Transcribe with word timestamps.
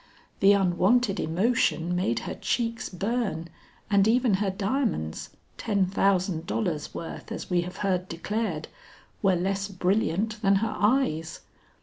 The 0.39 0.53
unwonted 0.53 1.19
emotion 1.19 1.95
made 1.95 2.21
her 2.21 2.33
cheeks 2.33 2.89
burn, 2.89 3.49
and 3.87 4.07
even 4.07 4.33
her 4.41 4.49
diamonds, 4.49 5.29
ten 5.59 5.85
thousand 5.85 6.47
dollars 6.47 6.95
worth 6.95 7.31
as 7.31 7.51
we 7.51 7.61
have 7.61 7.77
heard 7.85 8.07
declared, 8.09 8.67
were 9.21 9.35
less 9.35 9.67
brilliant 9.67 10.41
than 10.41 10.55
her 10.55 10.75
eyes. 10.75 11.41